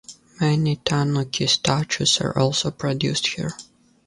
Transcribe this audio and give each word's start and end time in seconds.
Many 0.39 0.77
tanuki 0.77 1.45
statues 1.45 2.19
are 2.21 2.35
also 2.35 2.71
produced 2.71 3.27
here. 3.35 3.53